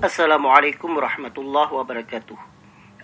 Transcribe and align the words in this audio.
Assalamualaikum 0.00 0.96
warahmatullahi 0.96 1.76
wabarakatuh. 1.76 2.32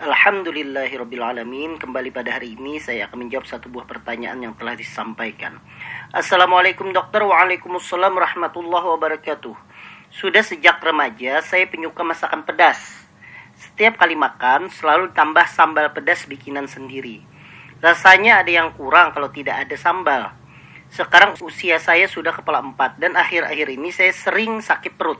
Alhamdulillahirrabbilalamin 0.00 1.76
Kembali 1.76 2.08
pada 2.08 2.40
hari 2.40 2.56
ini 2.56 2.80
saya 2.80 3.04
akan 3.04 3.28
menjawab 3.28 3.44
satu 3.44 3.68
buah 3.68 3.84
pertanyaan 3.84 4.40
yang 4.40 4.56
telah 4.56 4.72
disampaikan. 4.72 5.60
Assalamualaikum 6.08 6.96
dokter. 6.96 7.20
Waalaikumsalam 7.20 8.16
warahmatullahi 8.16 8.88
wabarakatuh. 8.96 9.52
Sudah 10.08 10.40
sejak 10.40 10.80
remaja 10.80 11.44
saya 11.44 11.68
penyuka 11.68 12.00
masakan 12.00 12.48
pedas. 12.48 12.80
Setiap 13.60 14.00
kali 14.00 14.16
makan 14.16 14.72
selalu 14.72 15.12
tambah 15.12 15.44
sambal 15.52 15.92
pedas 15.92 16.24
bikinan 16.24 16.64
sendiri. 16.64 17.20
Rasanya 17.84 18.40
ada 18.40 18.48
yang 18.48 18.72
kurang 18.72 19.12
kalau 19.12 19.28
tidak 19.28 19.68
ada 19.68 19.76
sambal. 19.76 20.32
Sekarang 20.88 21.36
usia 21.44 21.76
saya 21.76 22.08
sudah 22.08 22.32
kepala 22.32 22.64
empat 22.64 22.96
Dan 22.96 23.20
akhir-akhir 23.20 23.74
ini 23.74 23.90
saya 23.90 24.14
sering 24.14 24.62
sakit 24.62 24.94
perut 24.94 25.18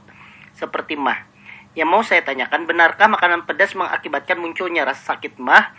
Seperti 0.54 0.94
mah 0.94 1.35
yang 1.76 1.92
mau 1.92 2.00
saya 2.00 2.24
tanyakan, 2.24 2.64
benarkah 2.64 3.04
makanan 3.04 3.44
pedas 3.44 3.76
mengakibatkan 3.76 4.40
munculnya 4.40 4.88
rasa 4.88 5.12
sakit 5.12 5.36
mah? 5.36 5.76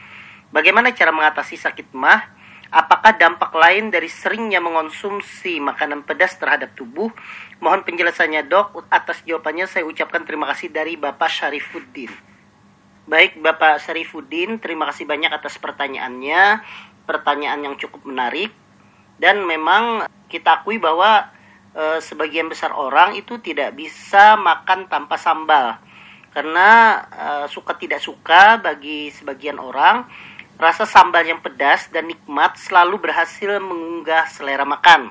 Bagaimana 0.53 0.93
cara 0.93 1.09
mengatasi 1.09 1.57
sakit 1.57 1.89
mah? 1.97 2.37
Apakah 2.69 3.17
dampak 3.17 3.49
lain 3.57 3.89
dari 3.89 4.05
seringnya 4.05 4.61
mengonsumsi 4.61 5.57
makanan 5.57 6.05
pedas 6.05 6.37
terhadap 6.37 6.77
tubuh? 6.77 7.09
Mohon 7.57 7.81
penjelasannya 7.81 8.45
dok. 8.45 8.85
Atas 8.93 9.25
jawabannya 9.25 9.65
saya 9.65 9.89
ucapkan 9.89 10.21
terima 10.21 10.45
kasih 10.53 10.69
dari 10.69 11.01
Bapak 11.01 11.33
Syarifuddin. 11.33 12.13
Baik 13.09 13.41
Bapak 13.41 13.81
Syarifuddin, 13.81 14.61
terima 14.61 14.85
kasih 14.93 15.09
banyak 15.09 15.33
atas 15.33 15.57
pertanyaannya. 15.57 16.61
Pertanyaan 17.09 17.73
yang 17.73 17.75
cukup 17.79 18.05
menarik. 18.05 18.53
Dan 19.17 19.49
memang 19.49 20.05
kita 20.29 20.61
akui 20.61 20.77
bahwa 20.77 21.25
e, 21.73 22.03
sebagian 22.05 22.51
besar 22.51 22.75
orang 22.75 23.17
itu 23.17 23.41
tidak 23.41 23.73
bisa 23.73 24.37
makan 24.37 24.85
tanpa 24.85 25.17
sambal 25.17 25.86
karena 26.37 27.01
uh, 27.09 27.45
suka 27.49 27.73
tidak 27.73 27.97
suka 27.97 28.61
bagi 28.61 29.09
sebagian 29.09 29.57
orang 29.57 30.05
rasa 30.61 30.85
sambal 30.85 31.25
yang 31.25 31.41
pedas 31.41 31.89
dan 31.89 32.05
nikmat 32.05 32.61
selalu 32.61 33.09
berhasil 33.09 33.57
mengunggah 33.57 34.29
selera 34.29 34.61
makan. 34.61 35.09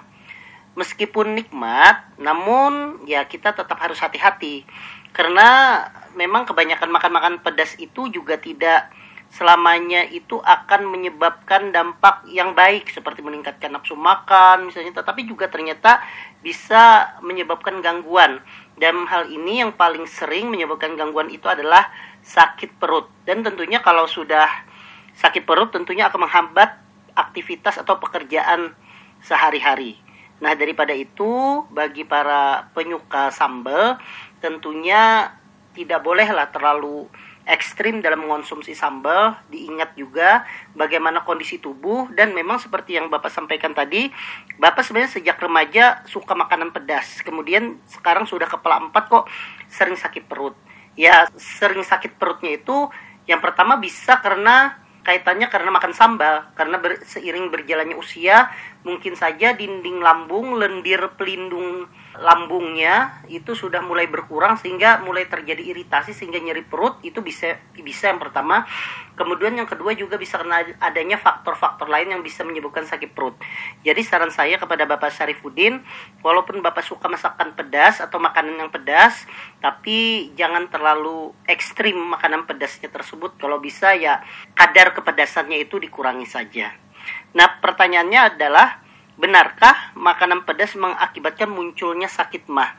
Meskipun 0.79 1.35
nikmat, 1.35 2.15
namun 2.23 3.03
ya 3.11 3.27
kita 3.27 3.51
tetap 3.59 3.75
harus 3.75 3.99
hati-hati 3.99 4.63
karena 5.11 5.83
memang 6.15 6.47
kebanyakan 6.47 6.95
makan-makan 6.95 7.35
pedas 7.43 7.75
itu 7.83 8.07
juga 8.07 8.39
tidak 8.39 8.87
selamanya 9.33 10.07
itu 10.07 10.39
akan 10.39 10.87
menyebabkan 10.87 11.75
dampak 11.75 12.23
yang 12.31 12.55
baik 12.55 12.87
seperti 12.93 13.25
meningkatkan 13.27 13.75
nafsu 13.75 13.99
makan 13.99 14.71
misalnya 14.71 15.03
tetapi 15.03 15.27
juga 15.27 15.51
ternyata 15.51 15.99
bisa 16.45 17.17
menyebabkan 17.27 17.83
gangguan 17.83 18.39
dan 18.77 19.09
hal 19.09 19.33
ini 19.33 19.65
yang 19.65 19.73
paling 19.73 20.05
sering 20.05 20.53
menyebabkan 20.53 21.01
gangguan 21.01 21.33
itu 21.33 21.49
adalah 21.49 21.89
sakit 22.21 22.77
perut. 22.77 23.09
Dan 23.25 23.41
tentunya 23.41 23.81
kalau 23.81 24.05
sudah 24.05 24.49
sakit 25.17 25.49
perut 25.49 25.73
tentunya 25.73 26.13
akan 26.13 26.29
menghambat 26.29 26.77
aktivitas 27.17 27.81
atau 27.81 27.97
pekerjaan 27.97 28.77
sehari-hari. 29.25 29.97
Nah, 30.45 30.53
daripada 30.53 30.93
itu 30.93 31.65
bagi 31.73 32.05
para 32.05 32.69
penyuka 32.77 33.33
sambal 33.33 33.97
tentunya 34.45 35.33
tidak 35.73 36.05
bolehlah 36.05 36.53
terlalu 36.53 37.09
ekstrim 37.47 38.03
dalam 38.03 38.27
mengonsumsi 38.27 38.75
sambal, 38.75 39.39
diingat 39.47 39.95
juga 39.95 40.43
bagaimana 40.75 41.23
kondisi 41.23 41.63
tubuh 41.63 42.11
dan 42.11 42.35
memang 42.35 42.59
seperti 42.59 42.99
yang 42.99 43.07
Bapak 43.07 43.31
sampaikan 43.31 43.71
tadi, 43.71 44.11
Bapak 44.59 44.83
sebenarnya 44.83 45.15
sejak 45.15 45.39
remaja 45.39 46.03
suka 46.11 46.35
makanan 46.35 46.75
pedas. 46.75 47.23
Kemudian 47.23 47.79
sekarang 47.87 48.27
sudah 48.27 48.51
kepala 48.51 48.83
empat 48.91 49.07
kok 49.07 49.25
sering 49.71 49.95
sakit 49.95 50.27
perut. 50.27 50.59
Ya, 50.99 51.31
sering 51.39 51.87
sakit 51.87 52.19
perutnya 52.19 52.59
itu 52.59 52.91
yang 53.31 53.39
pertama 53.39 53.79
bisa 53.79 54.19
karena 54.19 54.83
kaitannya 55.07 55.47
karena 55.47 55.71
makan 55.71 55.95
sambal 55.95 56.51
karena 56.59 56.83
ber, 56.83 56.99
seiring 57.07 57.47
berjalannya 57.55 57.95
usia 57.95 58.51
mungkin 58.87 59.19
saja 59.19 59.51
dinding 59.59 59.99
lambung 59.99 60.55
lendir 60.55 61.03
pelindung 61.19 61.91
lambungnya 62.23 63.21
itu 63.27 63.53
sudah 63.53 63.83
mulai 63.83 64.07
berkurang 64.07 64.57
sehingga 64.57 65.03
mulai 65.03 65.27
terjadi 65.27 65.59
iritasi 65.59 66.15
sehingga 66.15 66.39
nyeri 66.39 66.63
perut. 66.63 67.03
Itu 67.03 67.21
bisa 67.21 67.59
bisa 67.75 68.15
yang 68.15 68.23
pertama. 68.23 68.63
Kemudian 69.17 69.57
yang 69.57 69.67
kedua 69.67 69.97
juga 69.97 70.21
bisa 70.21 70.37
karena 70.39 70.61
adanya 70.79 71.17
faktor-faktor 71.17 71.89
lain 71.89 72.13
yang 72.15 72.23
bisa 72.23 72.45
menyebabkan 72.45 72.85
sakit 72.85 73.17
perut. 73.17 73.35
Jadi 73.81 74.01
saran 74.05 74.31
saya 74.31 74.61
kepada 74.61 74.85
Bapak 74.85 75.09
Syarifuddin 75.11 75.81
walaupun 76.21 76.61
Bapak 76.61 76.85
suka 76.85 77.09
masakan 77.09 77.57
pedas 77.57 77.99
atau 77.99 78.21
makanan 78.21 78.61
yang 78.61 78.71
pedas 78.71 79.25
tapi 79.59 80.31
jangan 80.37 80.69
terlalu 80.69 81.33
ekstrim 81.49 81.97
makanan 81.97 82.47
pedasnya 82.47 82.93
tersebut. 82.93 83.35
Kalau 83.41 83.59
bisa 83.59 83.97
ya 83.97 84.23
kadar 84.55 84.95
kepedasannya 84.95 85.65
itu 85.65 85.81
dikurangi 85.81 86.29
saja 86.29 86.87
nah 87.37 87.61
pertanyaannya 87.61 88.21
adalah 88.37 88.87
Benarkah 89.17 89.97
makanan 89.97 90.45
pedas 90.45 90.77
mengakibatkan 90.77 91.49
munculnya 91.49 92.05
sakit 92.05 92.53
mah? 92.53 92.77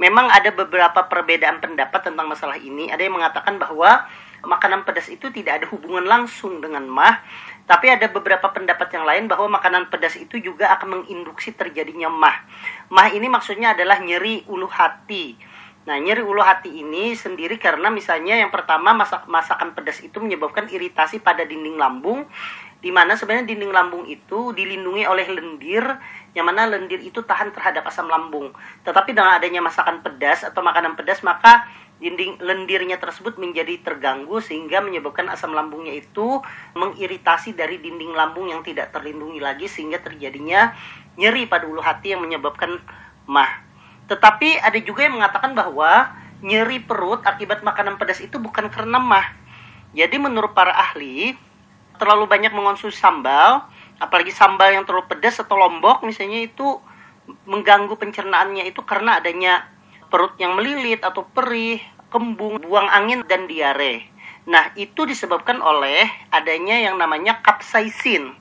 Memang 0.00 0.32
ada 0.32 0.48
beberapa 0.48 1.04
perbedaan 1.04 1.60
pendapat 1.60 2.08
tentang 2.08 2.24
masalah 2.24 2.56
ini. 2.56 2.88
Ada 2.88 3.04
yang 3.04 3.20
mengatakan 3.20 3.60
bahwa 3.60 4.08
makanan 4.48 4.88
pedas 4.88 5.12
itu 5.12 5.28
tidak 5.28 5.60
ada 5.60 5.66
hubungan 5.68 6.08
langsung 6.08 6.64
dengan 6.64 6.88
mah, 6.88 7.20
tapi 7.68 7.92
ada 7.92 8.08
beberapa 8.08 8.48
pendapat 8.48 8.96
yang 8.96 9.04
lain 9.04 9.24
bahwa 9.28 9.60
makanan 9.60 9.92
pedas 9.92 10.16
itu 10.16 10.40
juga 10.40 10.72
akan 10.72 11.04
menginduksi 11.04 11.52
terjadinya 11.52 12.08
mah. 12.08 12.48
Mah 12.88 13.12
ini 13.12 13.28
maksudnya 13.28 13.76
adalah 13.76 14.00
nyeri 14.00 14.40
ulu 14.48 14.64
hati. 14.64 15.36
Nah, 15.84 16.00
nyeri 16.00 16.24
ulu 16.24 16.40
hati 16.40 16.80
ini 16.80 17.12
sendiri 17.12 17.60
karena 17.60 17.92
misalnya 17.92 18.40
yang 18.40 18.48
pertama 18.48 18.96
masak 18.96 19.28
masakan 19.28 19.76
pedas 19.76 20.00
itu 20.00 20.16
menyebabkan 20.16 20.64
iritasi 20.72 21.20
pada 21.20 21.44
dinding 21.44 21.76
lambung 21.76 22.24
di 22.84 22.92
mana 22.92 23.16
sebenarnya 23.16 23.48
dinding 23.48 23.72
lambung 23.72 24.04
itu 24.04 24.52
dilindungi 24.52 25.08
oleh 25.08 25.24
lendir 25.32 25.80
yang 26.36 26.44
mana 26.44 26.68
lendir 26.68 27.00
itu 27.00 27.24
tahan 27.24 27.48
terhadap 27.56 27.88
asam 27.88 28.04
lambung. 28.12 28.52
Tetapi 28.84 29.16
dengan 29.16 29.40
adanya 29.40 29.64
masakan 29.64 30.04
pedas 30.04 30.44
atau 30.44 30.60
makanan 30.60 30.92
pedas 30.92 31.24
maka 31.24 31.64
dinding 31.96 32.36
lendirnya 32.44 33.00
tersebut 33.00 33.40
menjadi 33.40 33.80
terganggu 33.80 34.36
sehingga 34.44 34.84
menyebabkan 34.84 35.24
asam 35.32 35.56
lambungnya 35.56 35.96
itu 35.96 36.44
mengiritasi 36.76 37.56
dari 37.56 37.80
dinding 37.80 38.12
lambung 38.12 38.52
yang 38.52 38.60
tidak 38.60 38.92
terlindungi 38.92 39.40
lagi 39.40 39.64
sehingga 39.64 40.04
terjadinya 40.04 40.76
nyeri 41.16 41.48
pada 41.48 41.64
ulu 41.64 41.80
hati 41.80 42.12
yang 42.12 42.20
menyebabkan 42.20 42.84
mah. 43.24 43.64
Tetapi 44.12 44.60
ada 44.60 44.76
juga 44.84 45.08
yang 45.08 45.16
mengatakan 45.16 45.56
bahwa 45.56 46.12
nyeri 46.44 46.84
perut 46.84 47.24
akibat 47.24 47.64
makanan 47.64 47.96
pedas 47.96 48.20
itu 48.20 48.36
bukan 48.36 48.68
karena 48.68 49.00
mah. 49.00 49.24
Jadi 49.96 50.20
menurut 50.20 50.52
para 50.52 50.76
ahli, 50.76 51.38
terlalu 51.96 52.26
banyak 52.26 52.50
mengonsumsi 52.50 52.98
sambal, 52.98 53.66
apalagi 53.98 54.34
sambal 54.34 54.70
yang 54.74 54.84
terlalu 54.84 55.06
pedas 55.06 55.38
atau 55.38 55.54
lombok 55.54 56.02
misalnya 56.02 56.42
itu 56.42 56.78
mengganggu 57.48 57.94
pencernaannya 57.96 58.68
itu 58.68 58.84
karena 58.84 59.16
adanya 59.22 59.64
perut 60.12 60.36
yang 60.36 60.54
melilit 60.54 61.00
atau 61.00 61.24
perih, 61.24 61.80
kembung, 62.12 62.60
buang 62.62 62.86
angin 62.86 63.24
dan 63.26 63.48
diare. 63.48 64.06
Nah, 64.44 64.76
itu 64.76 65.08
disebabkan 65.08 65.58
oleh 65.64 66.04
adanya 66.28 66.76
yang 66.76 67.00
namanya 67.00 67.40
kapsaisin. 67.40 68.36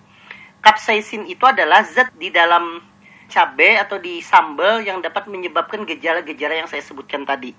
Kapsaisin 0.59 1.23
itu 1.31 1.47
adalah 1.47 1.81
zat 1.87 2.11
di 2.19 2.27
dalam 2.27 2.83
cabai 3.31 3.81
atau 3.81 3.97
di 3.97 4.21
sambal 4.21 4.83
yang 4.85 5.01
dapat 5.01 5.25
menyebabkan 5.25 5.87
gejala-gejala 5.89 6.63
yang 6.63 6.69
saya 6.69 6.85
sebutkan 6.85 7.25
tadi. 7.25 7.55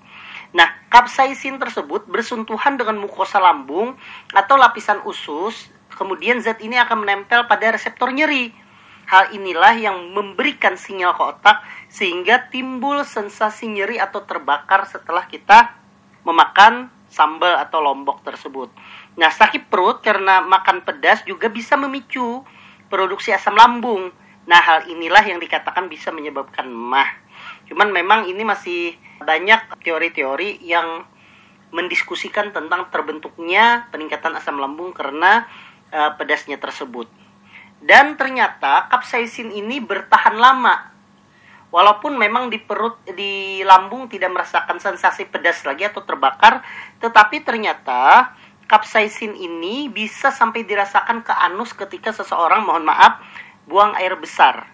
Nah, 0.55 0.87
kapsaisin 0.87 1.59
tersebut 1.59 2.07
bersentuhan 2.07 2.79
dengan 2.79 2.95
mukosa 3.01 3.43
lambung 3.43 3.99
atau 4.31 4.55
lapisan 4.55 5.03
usus 5.03 5.67
kemudian 5.93 6.41
zat 6.41 6.61
ini 6.61 6.79
akan 6.81 7.05
menempel 7.05 7.45
pada 7.45 7.73
reseptor 7.73 8.09
nyeri. 8.09 8.49
Hal 9.05 9.37
inilah 9.37 9.77
yang 9.77 9.97
memberikan 10.17 10.73
sinyal 10.73 11.13
ke 11.13 11.21
otak 11.21 11.61
sehingga 11.93 12.49
timbul 12.49 13.05
sensasi 13.05 13.69
nyeri 13.69 14.01
atau 14.01 14.25
terbakar 14.25 14.89
setelah 14.89 15.29
kita 15.29 15.77
memakan 16.25 16.89
sambal 17.05 17.53
atau 17.61 17.85
lombok 17.85 18.25
tersebut. 18.25 18.73
Nah, 19.15 19.29
sakit 19.29 19.69
perut 19.69 20.01
karena 20.01 20.41
makan 20.41 20.81
pedas 20.81 21.21
juga 21.23 21.47
bisa 21.47 21.77
memicu 21.77 22.41
produksi 22.89 23.31
asam 23.31 23.53
lambung. 23.53 24.09
Nah, 24.49 24.59
hal 24.59 24.89
inilah 24.89 25.21
yang 25.21 25.37
dikatakan 25.37 25.85
bisa 25.87 26.09
menyebabkan 26.09 26.65
mah. 26.67 27.07
Cuman 27.69 27.93
memang 27.93 28.25
ini 28.25 28.41
masih 28.41 28.97
banyak 29.21 29.79
teori-teori 29.85 30.65
yang 30.65 31.05
mendiskusikan 31.73 32.53
tentang 32.55 32.87
terbentuknya 32.93 33.89
peningkatan 33.89 34.35
asam 34.37 34.61
lambung 34.61 34.95
karena 34.95 35.49
uh, 35.95 36.11
pedasnya 36.19 36.59
tersebut. 36.59 37.07
Dan 37.79 38.19
ternyata 38.19 38.91
kapsaisin 38.91 39.55
ini 39.55 39.79
bertahan 39.79 40.35
lama. 40.35 40.91
Walaupun 41.71 42.15
memang 42.15 42.51
di 42.51 42.59
perut 42.59 42.99
di 43.15 43.63
lambung 43.63 44.07
tidak 44.07 44.31
merasakan 44.31 44.79
sensasi 44.79 45.27
pedas 45.27 45.63
lagi 45.63 45.87
atau 45.87 46.03
terbakar, 46.03 46.63
tetapi 47.03 47.43
ternyata 47.43 48.31
kapsaisin 48.65 49.35
ini 49.35 49.91
bisa 49.91 50.31
sampai 50.31 50.63
dirasakan 50.63 51.21
ke 51.21 51.33
anus 51.35 51.75
ketika 51.75 52.15
seseorang 52.15 52.63
mohon 52.63 52.87
maaf 52.87 53.19
buang 53.67 53.91
air 53.99 54.15
besar. 54.15 54.71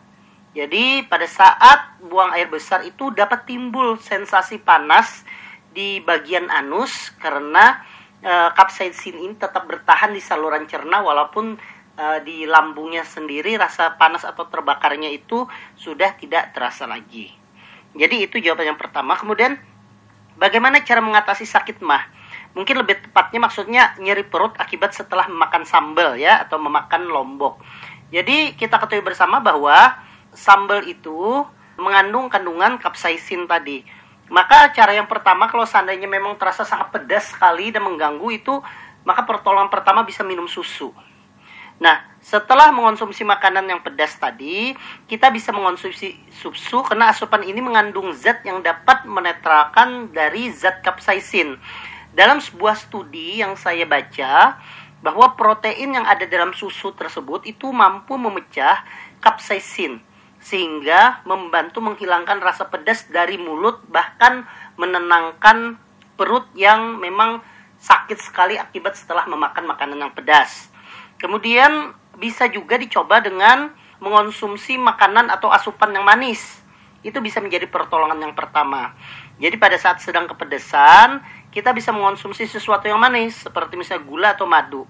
Jadi 0.51 1.07
pada 1.07 1.25
saat 1.25 1.95
buang 2.03 2.35
air 2.35 2.51
besar 2.51 2.83
itu 2.83 3.07
dapat 3.15 3.47
timbul 3.47 3.95
sensasi 3.95 4.59
panas 4.59 5.23
di 5.71 6.03
bagian 6.03 6.51
anus 6.51 7.15
karena 7.23 7.79
uh, 8.23 8.49
kapsaisin 8.53 9.17
ini 9.17 9.35
tetap 9.37 9.65
bertahan 9.67 10.13
di 10.13 10.21
saluran 10.21 10.65
cerna 10.69 11.01
walaupun 11.01 11.57
uh, 11.97 12.19
di 12.23 12.45
lambungnya 12.45 13.05
sendiri 13.05 13.57
rasa 13.57 13.97
panas 13.97 14.23
atau 14.23 14.47
terbakarnya 14.47 15.09
itu 15.11 15.45
sudah 15.77 16.15
tidak 16.17 16.53
terasa 16.55 16.85
lagi. 16.87 17.33
Jadi 17.91 18.23
itu 18.23 18.39
jawaban 18.39 18.71
yang 18.71 18.79
pertama. 18.79 19.19
Kemudian 19.19 19.59
bagaimana 20.39 20.79
cara 20.81 21.03
mengatasi 21.03 21.43
sakit 21.43 21.83
mah? 21.83 22.07
Mungkin 22.55 22.83
lebih 22.83 23.03
tepatnya 23.07 23.39
maksudnya 23.39 23.83
nyeri 23.99 24.27
perut 24.27 24.55
akibat 24.59 24.95
setelah 24.95 25.27
memakan 25.27 25.63
sambal 25.67 26.15
ya 26.15 26.43
atau 26.43 26.59
memakan 26.59 27.07
lombok. 27.07 27.59
Jadi 28.11 28.59
kita 28.59 28.75
ketahui 28.75 29.03
bersama 29.03 29.39
bahwa 29.39 29.95
sambal 30.35 30.83
itu 30.83 31.47
mengandung 31.79 32.27
kandungan 32.27 32.75
kapsaisin 32.79 33.47
tadi. 33.47 33.83
Maka 34.31 34.71
cara 34.71 34.95
yang 34.95 35.11
pertama 35.11 35.51
kalau 35.51 35.67
seandainya 35.67 36.07
memang 36.07 36.39
terasa 36.39 36.63
sangat 36.63 36.95
pedas 36.95 37.35
sekali 37.35 37.67
dan 37.67 37.83
mengganggu 37.83 38.31
itu, 38.31 38.63
maka 39.03 39.27
pertolongan 39.27 39.67
pertama 39.67 40.07
bisa 40.07 40.23
minum 40.23 40.47
susu. 40.47 40.95
Nah, 41.83 41.99
setelah 42.23 42.71
mengonsumsi 42.71 43.27
makanan 43.27 43.67
yang 43.67 43.83
pedas 43.83 44.15
tadi, 44.15 44.71
kita 45.11 45.27
bisa 45.35 45.51
mengonsumsi 45.51 46.15
susu 46.31 46.79
karena 46.87 47.11
asupan 47.11 47.43
ini 47.43 47.59
mengandung 47.59 48.15
zat 48.15 48.39
yang 48.47 48.63
dapat 48.63 49.03
menetralkan 49.03 50.15
dari 50.15 50.47
zat 50.55 50.79
kapsaisin. 50.79 51.59
Dalam 52.15 52.39
sebuah 52.39 52.79
studi 52.79 53.43
yang 53.43 53.59
saya 53.59 53.83
baca, 53.83 54.55
bahwa 55.03 55.35
protein 55.35 55.97
yang 55.97 56.05
ada 56.07 56.23
dalam 56.29 56.55
susu 56.55 56.95
tersebut 56.95 57.43
itu 57.49 57.67
mampu 57.73 58.15
memecah 58.15 58.85
kapsaisin 59.19 59.99
sehingga 60.41 61.21
membantu 61.23 61.79
menghilangkan 61.85 62.41
rasa 62.41 62.65
pedas 62.67 63.05
dari 63.07 63.37
mulut 63.37 63.85
bahkan 63.87 64.43
menenangkan 64.75 65.77
perut 66.17 66.49
yang 66.57 66.97
memang 66.97 67.45
sakit 67.77 68.17
sekali 68.17 68.57
akibat 68.57 68.97
setelah 68.97 69.29
memakan 69.29 69.69
makanan 69.69 69.97
yang 70.01 70.13
pedas. 70.13 70.69
Kemudian 71.21 71.93
bisa 72.17 72.49
juga 72.49 72.77
dicoba 72.81 73.21
dengan 73.21 73.73
mengonsumsi 74.01 74.81
makanan 74.81 75.29
atau 75.29 75.53
asupan 75.53 75.93
yang 75.93 76.05
manis. 76.05 76.61
Itu 77.05 77.21
bisa 77.21 77.41
menjadi 77.41 77.69
pertolongan 77.69 78.17
yang 78.21 78.33
pertama. 78.33 78.93
Jadi 79.41 79.57
pada 79.57 79.77
saat 79.77 80.01
sedang 80.01 80.29
kepedesan, 80.29 81.21
kita 81.49 81.73
bisa 81.73 81.89
mengonsumsi 81.89 82.45
sesuatu 82.45 82.85
yang 82.85 83.01
manis 83.01 83.45
seperti 83.45 83.73
misalnya 83.77 84.05
gula 84.05 84.29
atau 84.37 84.45
madu. 84.45 84.85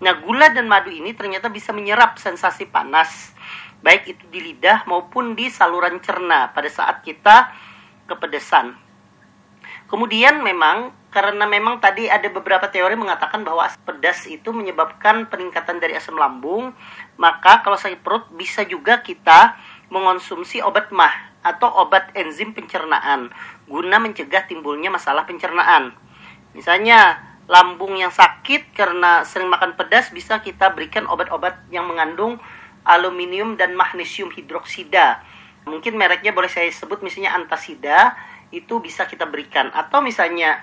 Nah, 0.00 0.12
gula 0.20 0.52
dan 0.52 0.68
madu 0.68 0.92
ini 0.92 1.16
ternyata 1.16 1.48
bisa 1.48 1.72
menyerap 1.72 2.20
sensasi 2.20 2.68
panas 2.68 3.33
baik 3.84 4.16
itu 4.16 4.24
di 4.32 4.40
lidah 4.40 4.88
maupun 4.88 5.36
di 5.36 5.52
saluran 5.52 6.00
cerna 6.00 6.48
pada 6.56 6.72
saat 6.72 7.04
kita 7.04 7.52
kepedesan. 8.08 8.72
Kemudian 9.84 10.40
memang 10.40 10.96
karena 11.12 11.44
memang 11.46 11.78
tadi 11.78 12.08
ada 12.08 12.26
beberapa 12.32 12.66
teori 12.72 12.96
mengatakan 12.96 13.44
bahwa 13.44 13.68
pedas 13.84 14.24
itu 14.26 14.50
menyebabkan 14.50 15.28
peningkatan 15.28 15.78
dari 15.78 15.94
asam 15.94 16.16
lambung, 16.16 16.72
maka 17.20 17.62
kalau 17.62 17.78
sakit 17.78 18.00
perut 18.02 18.26
bisa 18.34 18.64
juga 18.64 19.04
kita 19.04 19.54
mengonsumsi 19.92 20.64
obat 20.64 20.90
mah 20.90 21.12
atau 21.44 21.68
obat 21.84 22.08
enzim 22.16 22.56
pencernaan 22.56 23.28
guna 23.68 24.00
mencegah 24.00 24.48
timbulnya 24.48 24.88
masalah 24.88 25.28
pencernaan. 25.28 25.92
Misalnya 26.56 27.20
lambung 27.44 28.00
yang 28.00 28.10
sakit 28.10 28.72
karena 28.72 29.22
sering 29.28 29.52
makan 29.52 29.76
pedas 29.76 30.08
bisa 30.08 30.40
kita 30.40 30.72
berikan 30.72 31.04
obat-obat 31.04 31.68
yang 31.68 31.84
mengandung 31.84 32.40
aluminium 32.84 33.56
dan 33.56 33.72
magnesium 33.72 34.30
hidroksida. 34.30 35.24
Mungkin 35.64 35.96
mereknya 35.96 36.36
boleh 36.36 36.52
saya 36.52 36.68
sebut 36.68 37.00
misalnya 37.00 37.32
antasida 37.32 38.12
itu 38.52 38.78
bisa 38.78 39.08
kita 39.08 39.24
berikan 39.24 39.72
atau 39.72 40.04
misalnya 40.04 40.60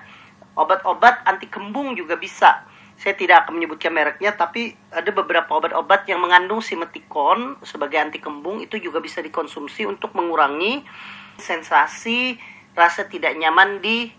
obat-obat 0.54 1.26
anti 1.26 1.50
kembung 1.50 1.98
juga 1.98 2.16
bisa. 2.16 2.64
Saya 2.94 3.18
tidak 3.18 3.44
akan 3.44 3.58
menyebutkan 3.58 3.90
mereknya, 3.90 4.30
tapi 4.38 4.78
ada 4.94 5.10
beberapa 5.10 5.58
obat-obat 5.58 6.06
yang 6.06 6.22
mengandung 6.22 6.62
simetikon 6.62 7.58
sebagai 7.66 7.98
anti 7.98 8.22
kembung 8.22 8.62
itu 8.62 8.78
juga 8.78 9.02
bisa 9.02 9.18
dikonsumsi 9.18 9.90
untuk 9.90 10.14
mengurangi 10.14 10.86
sensasi 11.34 12.38
rasa 12.78 13.10
tidak 13.10 13.34
nyaman 13.34 13.82
di 13.82 14.12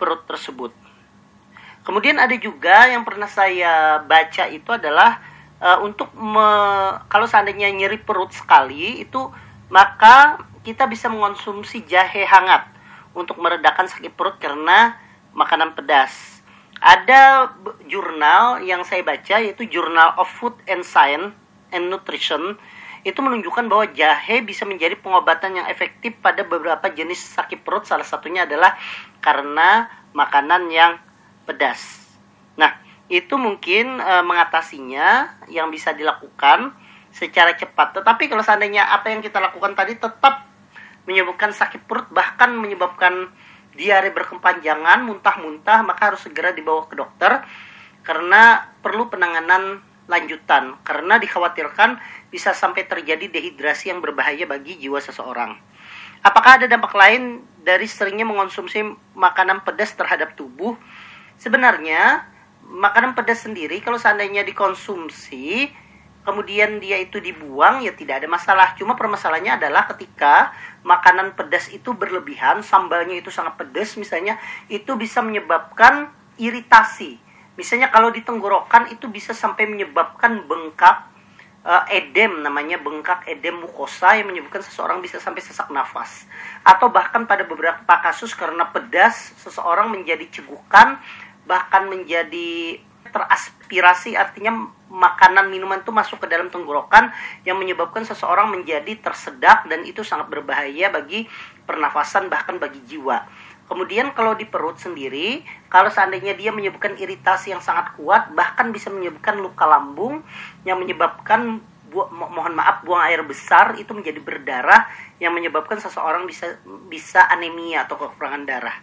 perut 0.00 0.24
tersebut. 0.24 0.72
Kemudian 1.82 2.16
ada 2.16 2.32
juga 2.38 2.88
yang 2.88 3.02
pernah 3.02 3.26
saya 3.26 4.00
baca 4.06 4.46
itu 4.48 4.70
adalah 4.70 5.18
uh, 5.62 5.78
untuk 5.86 6.10
me, 6.18 6.44
kalau 7.06 7.30
seandainya 7.30 7.70
nyeri 7.70 8.02
perut 8.02 8.34
sekali 8.34 9.06
itu 9.06 9.30
maka 9.70 10.42
kita 10.66 10.90
bisa 10.90 11.08
mengonsumsi 11.08 11.86
jahe 11.86 12.26
hangat 12.26 12.66
untuk 13.14 13.38
meredakan 13.38 13.86
sakit 13.86 14.12
perut 14.12 14.36
karena 14.42 14.98
makanan 15.32 15.72
pedas. 15.72 16.42
Ada 16.82 17.54
jurnal 17.86 18.66
yang 18.66 18.82
saya 18.82 19.06
baca 19.06 19.38
yaitu 19.38 19.70
Journal 19.70 20.18
of 20.18 20.26
Food 20.26 20.58
and 20.66 20.82
Science 20.82 21.30
and 21.70 21.88
Nutrition 21.88 22.58
itu 23.02 23.18
menunjukkan 23.18 23.66
bahwa 23.66 23.86
jahe 23.94 24.42
bisa 24.42 24.62
menjadi 24.62 24.94
pengobatan 24.98 25.58
yang 25.58 25.66
efektif 25.66 26.14
pada 26.22 26.46
beberapa 26.46 26.86
jenis 26.90 27.34
sakit 27.38 27.66
perut 27.66 27.86
salah 27.86 28.06
satunya 28.06 28.46
adalah 28.46 28.78
karena 29.18 29.90
makanan 30.14 30.70
yang 30.70 30.98
pedas. 31.46 32.02
Nah, 32.54 32.81
itu 33.12 33.36
mungkin 33.36 34.00
e, 34.00 34.14
mengatasinya 34.24 35.36
yang 35.52 35.68
bisa 35.68 35.92
dilakukan 35.92 36.72
secara 37.12 37.52
cepat. 37.52 38.00
Tetapi 38.00 38.32
kalau 38.32 38.40
seandainya 38.40 38.88
apa 38.88 39.12
yang 39.12 39.20
kita 39.20 39.36
lakukan 39.36 39.76
tadi 39.76 40.00
tetap 40.00 40.48
menyebabkan 41.04 41.52
sakit 41.52 41.84
perut 41.84 42.08
bahkan 42.08 42.56
menyebabkan 42.56 43.28
diare 43.76 44.08
berkepanjangan, 44.16 45.04
muntah-muntah, 45.04 45.84
maka 45.84 46.12
harus 46.12 46.24
segera 46.24 46.56
dibawa 46.56 46.88
ke 46.88 46.96
dokter 46.96 47.44
karena 48.00 48.72
perlu 48.80 49.12
penanganan 49.12 49.84
lanjutan 50.10 50.76
karena 50.82 51.16
dikhawatirkan 51.20 52.00
bisa 52.32 52.56
sampai 52.56 52.88
terjadi 52.88 53.30
dehidrasi 53.30 53.92
yang 53.92 54.00
berbahaya 54.00 54.48
bagi 54.48 54.80
jiwa 54.80 54.98
seseorang. 54.98 55.54
Apakah 56.24 56.58
ada 56.58 56.66
dampak 56.70 56.94
lain 56.96 57.44
dari 57.60 57.84
seringnya 57.84 58.24
mengonsumsi 58.24 58.82
makanan 59.14 59.66
pedas 59.66 59.92
terhadap 59.94 60.32
tubuh? 60.38 60.78
Sebenarnya 61.38 62.31
makanan 62.72 63.12
pedas 63.12 63.44
sendiri 63.44 63.84
kalau 63.84 64.00
seandainya 64.00 64.40
dikonsumsi 64.48 65.68
kemudian 66.22 66.78
dia 66.78 67.02
itu 67.02 67.18
dibuang 67.18 67.82
ya 67.82 67.92
tidak 67.94 68.22
ada 68.22 68.28
masalah. 68.30 68.68
Cuma 68.78 68.94
permasalahannya 68.94 69.58
adalah 69.58 69.90
ketika 69.94 70.54
makanan 70.86 71.34
pedas 71.34 71.68
itu 71.74 71.92
berlebihan, 71.94 72.62
sambalnya 72.62 73.18
itu 73.18 73.28
sangat 73.28 73.58
pedas 73.58 73.98
misalnya, 73.98 74.38
itu 74.70 74.94
bisa 74.94 75.20
menyebabkan 75.20 76.10
iritasi. 76.38 77.18
Misalnya 77.58 77.92
kalau 77.92 78.08
di 78.08 78.24
tenggorokan 78.24 78.88
itu 78.94 79.10
bisa 79.12 79.36
sampai 79.36 79.68
menyebabkan 79.68 80.48
bengkak 80.48 81.12
uh, 81.66 81.84
edem 81.92 82.40
namanya 82.40 82.80
bengkak 82.80 83.28
edem 83.28 83.60
mukosa 83.60 84.16
yang 84.16 84.30
menyebabkan 84.32 84.64
seseorang 84.64 85.04
bisa 85.04 85.20
sampai 85.20 85.42
sesak 85.44 85.68
nafas. 85.68 86.24
Atau 86.64 86.88
bahkan 86.88 87.28
pada 87.28 87.44
beberapa 87.44 87.94
kasus 88.00 88.32
karena 88.32 88.70
pedas 88.72 89.36
seseorang 89.42 89.92
menjadi 89.92 90.24
cegukan 90.32 90.96
bahkan 91.46 91.90
menjadi 91.90 92.78
teraspirasi 93.12 94.16
artinya 94.16 94.72
makanan 94.88 95.52
minuman 95.52 95.84
itu 95.84 95.92
masuk 95.92 96.24
ke 96.24 96.26
dalam 96.28 96.48
tenggorokan 96.48 97.12
yang 97.44 97.60
menyebabkan 97.60 98.04
seseorang 98.08 98.48
menjadi 98.48 98.96
tersedak 99.00 99.68
dan 99.68 99.84
itu 99.84 100.00
sangat 100.00 100.32
berbahaya 100.32 100.88
bagi 100.88 101.28
pernafasan 101.68 102.32
bahkan 102.32 102.56
bagi 102.56 102.80
jiwa. 102.88 103.24
Kemudian 103.68 104.12
kalau 104.12 104.36
di 104.36 104.44
perut 104.44 104.76
sendiri, 104.76 105.40
kalau 105.72 105.88
seandainya 105.88 106.36
dia 106.36 106.52
menyebabkan 106.52 106.92
iritasi 106.92 107.56
yang 107.56 107.62
sangat 107.64 107.96
kuat, 107.96 108.28
bahkan 108.36 108.68
bisa 108.68 108.92
menyebabkan 108.92 109.40
luka 109.40 109.64
lambung 109.64 110.20
yang 110.68 110.76
menyebabkan 110.76 111.62
mohon 111.92 112.56
maaf 112.56 112.80
buang 112.88 113.04
air 113.04 113.20
besar 113.20 113.76
itu 113.76 113.92
menjadi 113.92 114.16
berdarah 114.24 114.88
yang 115.20 115.36
menyebabkan 115.36 115.76
seseorang 115.76 116.24
bisa 116.24 116.56
bisa 116.88 117.28
anemia 117.28 117.84
atau 117.84 118.00
kekurangan 118.00 118.48
darah 118.48 118.76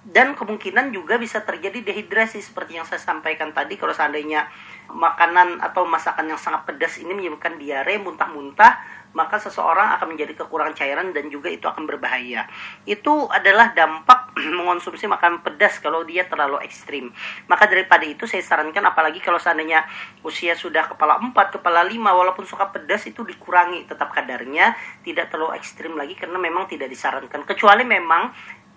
dan 0.00 0.32
kemungkinan 0.32 0.96
juga 0.96 1.20
bisa 1.20 1.44
terjadi 1.44 1.84
dehidrasi 1.84 2.40
seperti 2.40 2.80
yang 2.80 2.88
saya 2.88 3.00
sampaikan 3.00 3.52
tadi. 3.52 3.76
Kalau 3.76 3.92
seandainya 3.92 4.48
makanan 4.88 5.60
atau 5.60 5.84
masakan 5.84 6.32
yang 6.32 6.40
sangat 6.40 6.64
pedas 6.64 6.96
ini 6.96 7.12
menyebabkan 7.12 7.60
diare 7.60 8.00
muntah-muntah 8.00 9.00
maka 9.10 9.42
seseorang 9.42 9.98
akan 9.98 10.14
menjadi 10.14 10.38
kekurangan 10.38 10.74
cairan 10.78 11.10
dan 11.10 11.26
juga 11.26 11.50
itu 11.50 11.66
akan 11.66 11.82
berbahaya. 11.86 12.46
Itu 12.86 13.26
adalah 13.26 13.74
dampak 13.74 14.38
mengonsumsi 14.58 15.10
makanan 15.10 15.42
pedas 15.42 15.82
kalau 15.82 16.06
dia 16.06 16.26
terlalu 16.30 16.62
ekstrim. 16.62 17.10
Maka 17.50 17.66
daripada 17.66 18.06
itu 18.06 18.30
saya 18.30 18.42
sarankan 18.42 18.86
apalagi 18.86 19.18
kalau 19.18 19.42
seandainya 19.42 19.82
usia 20.22 20.54
sudah 20.54 20.86
kepala 20.86 21.18
4, 21.18 21.34
kepala 21.34 21.82
5 21.82 21.90
walaupun 21.98 22.46
suka 22.46 22.70
pedas 22.70 23.02
itu 23.10 23.26
dikurangi 23.26 23.90
tetap 23.90 24.14
kadarnya 24.14 24.78
tidak 25.02 25.34
terlalu 25.34 25.58
ekstrim 25.58 25.98
lagi 25.98 26.14
karena 26.14 26.38
memang 26.38 26.70
tidak 26.70 26.86
disarankan. 26.86 27.42
Kecuali 27.42 27.82
memang 27.82 28.30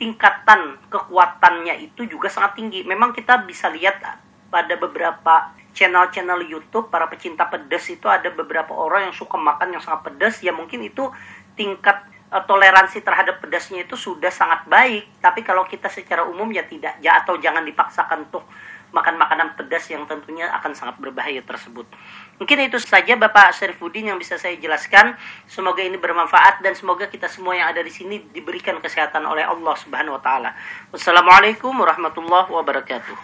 tingkatan 0.04 0.76
kekuatannya 0.92 1.80
itu 1.80 2.04
juga 2.04 2.28
sangat 2.28 2.60
tinggi. 2.60 2.84
Memang 2.84 3.16
kita 3.16 3.40
bisa 3.48 3.72
lihat 3.72 4.04
pada 4.52 4.76
beberapa 4.76 5.56
channel-channel 5.72 6.44
YouTube 6.44 6.92
para 6.92 7.08
pecinta 7.08 7.48
pedas 7.48 7.88
itu 7.88 8.12
ada 8.12 8.28
beberapa 8.28 8.76
orang 8.76 9.08
yang 9.08 9.16
suka 9.16 9.40
makan 9.40 9.80
yang 9.80 9.80
sangat 9.80 10.12
pedas 10.12 10.44
ya 10.44 10.52
mungkin 10.52 10.84
itu 10.84 11.08
tingkat 11.56 12.04
uh, 12.36 12.44
toleransi 12.44 13.00
terhadap 13.00 13.40
pedasnya 13.40 13.88
itu 13.88 13.96
sudah 13.96 14.28
sangat 14.28 14.68
baik. 14.68 15.24
Tapi 15.24 15.40
kalau 15.40 15.64
kita 15.64 15.88
secara 15.88 16.28
umum 16.28 16.52
ya 16.52 16.68
tidak 16.68 17.00
ya 17.00 17.24
atau 17.24 17.40
jangan 17.40 17.64
dipaksakan 17.64 18.28
untuk 18.28 18.44
makan 18.94 19.18
makanan 19.18 19.58
pedas 19.58 19.90
yang 19.90 20.06
tentunya 20.06 20.46
akan 20.54 20.78
sangat 20.78 21.02
berbahaya 21.02 21.42
tersebut. 21.42 21.90
Mungkin 22.38 22.70
itu 22.70 22.78
saja 22.78 23.18
Bapak 23.18 23.58
Syarifuddin 23.58 24.14
yang 24.14 24.22
bisa 24.22 24.38
saya 24.38 24.54
jelaskan. 24.56 25.18
Semoga 25.50 25.82
ini 25.82 25.98
bermanfaat 25.98 26.62
dan 26.62 26.78
semoga 26.78 27.10
kita 27.10 27.26
semua 27.26 27.58
yang 27.58 27.74
ada 27.74 27.82
di 27.82 27.90
sini 27.90 28.22
diberikan 28.30 28.78
kesehatan 28.78 29.26
oleh 29.26 29.42
Allah 29.42 29.74
Subhanahu 29.82 30.22
wa 30.22 30.22
taala. 30.22 30.54
Wassalamualaikum 30.94 31.74
warahmatullahi 31.74 32.54
wabarakatuh. 32.54 33.18